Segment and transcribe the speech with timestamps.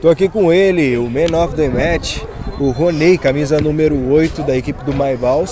[0.00, 2.18] Tô aqui com ele, o Man of the Match,
[2.60, 5.50] o Ronei, camisa número 8 da equipe do Maibals.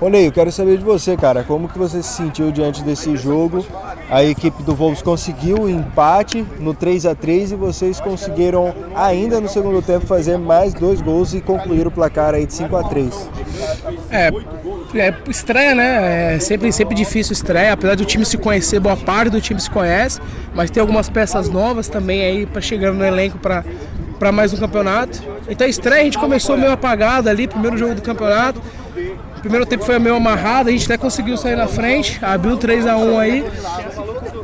[0.00, 3.64] Ronei, eu quero saber de você, cara, como que você se sentiu diante desse jogo?
[4.12, 9.40] A equipe do Wolves conseguiu o empate no 3 a 3 e vocês conseguiram ainda
[9.40, 12.84] no segundo tempo fazer mais dois gols e concluir o placar aí de 5 a
[12.84, 13.30] 3.
[14.10, 14.28] É,
[14.96, 16.34] é estreia, né?
[16.34, 19.70] É sempre, sempre difícil estreia, apesar do time se conhecer, boa parte do time se
[19.70, 20.20] conhece,
[20.54, 23.64] mas tem algumas peças novas também aí para chegar no elenco para
[24.18, 25.20] para mais um campeonato.
[25.48, 28.62] Então a estreia a gente começou meio apagado ali, primeiro jogo do campeonato.
[29.36, 32.86] O primeiro tempo foi meio amarrado, a gente até conseguiu sair na frente, abriu 3
[32.86, 33.44] a 1 aí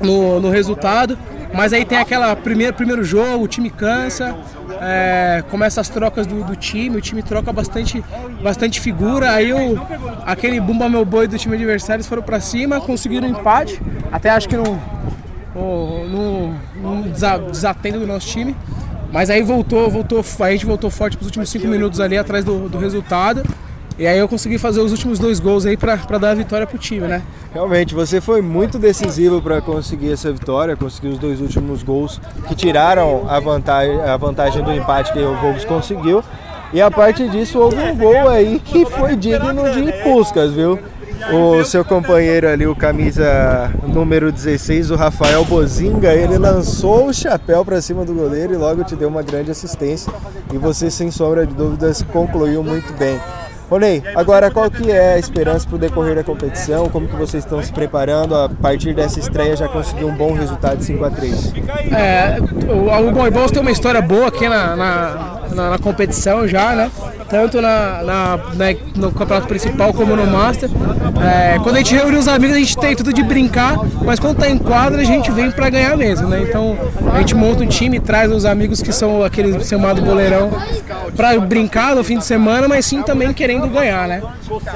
[0.03, 1.19] no, no resultado.
[1.53, 4.37] Mas aí tem aquela primeiro, primeiro jogo, o time cansa,
[4.81, 8.05] é, começa as trocas do, do, time, o time troca bastante,
[8.43, 9.33] bastante figura.
[9.33, 9.81] Aí o,
[10.27, 13.81] aquele bumba meu boi do time adversário foram para cima, conseguiram um empate.
[14.13, 14.79] Até acho que no,
[15.55, 17.03] no, no
[17.51, 18.55] desatento do nosso time.
[19.11, 22.45] Mas aí voltou, voltou, a gente voltou forte para os últimos cinco minutos ali atrás
[22.45, 23.43] do, do resultado.
[23.99, 26.79] E aí eu consegui fazer os últimos dois gols aí para dar a vitória pro
[26.79, 27.21] time, né?
[27.53, 32.55] Realmente, você foi muito decisivo para conseguir essa vitória, conseguir os dois últimos gols que
[32.55, 36.23] tiraram a vantagem, a vantagem do empate que o Wolves conseguiu.
[36.73, 40.79] E a partir disso houve um gol aí que foi digno de buscas, viu?
[41.33, 47.65] O seu companheiro ali, o camisa número 16, o Rafael Bozinga, ele lançou o chapéu
[47.65, 50.13] para cima do goleiro e logo te deu uma grande assistência.
[50.53, 53.19] E você, sem sombra de dúvidas, concluiu muito bem.
[53.71, 56.89] Ronei, agora qual que é a esperança para o decorrer da competição?
[56.89, 58.35] Como que vocês estão se preparando?
[58.35, 61.53] A partir dessa estreia já conseguiu um bom resultado de 5 a 3
[61.93, 62.39] É,
[62.73, 66.91] o, o Boivols tem uma história boa aqui na, na, na, na competição já, né?
[67.29, 70.71] tanto na, na, na, no campeonato principal como no Master.
[71.23, 74.39] É, quando a gente reúne os amigos, a gente tem tudo de brincar, mas quando
[74.39, 76.43] tá em quadra, a gente vem para ganhar mesmo, né?
[76.43, 76.77] Então
[77.13, 80.51] a gente monta um time, traz os amigos que são aqueles chamado boleirão
[81.17, 84.23] para brincar no fim de semana, mas sim também querendo ganhar, né?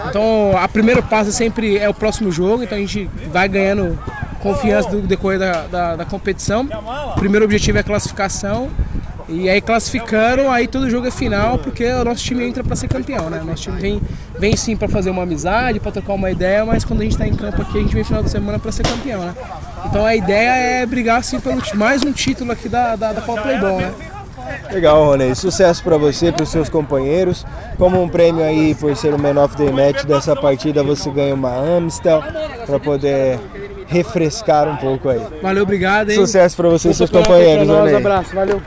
[0.08, 3.98] Então a primeiro passo sempre é o próximo jogo, então a gente vai ganhando
[4.40, 6.66] confiança do decorrer da, da, da competição.
[7.14, 8.70] O primeiro objetivo é a classificação
[9.28, 12.88] e aí classificando, aí todo jogo é final, porque o nosso time entra para ser
[12.88, 13.40] campeão, né?
[13.44, 14.00] Nosso time vem,
[14.38, 17.26] vem sim para fazer uma amizade, para trocar uma ideia, mas quando a gente está
[17.26, 19.34] em campo aqui, a gente vem final de semana para ser campeão, né?
[19.86, 23.42] Então a ideia é brigar assim pelo mais um título aqui da, da, da Copa
[23.42, 23.92] Playball, né?
[24.72, 25.34] Legal, Rony.
[25.34, 27.44] Sucesso para você, para os seus companheiros.
[27.78, 31.34] Como um prêmio aí por ser o Man of the Match dessa partida, você ganha
[31.34, 32.22] uma Amstel
[32.66, 33.38] para poder
[33.86, 35.20] refrescar um pouco aí.
[35.42, 36.10] Valeu, obrigado.
[36.10, 36.16] Hein?
[36.16, 38.60] Sucesso para você e seus companheiros, Um abraço, valeu.